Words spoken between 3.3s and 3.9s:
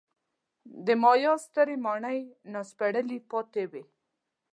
پاتې وو.